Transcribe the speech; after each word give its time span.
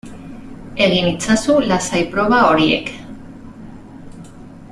Egin 0.85 1.09
itzazu 1.11 1.57
lasai 1.73 2.01
proba 2.15 2.41
horiek 2.47 2.91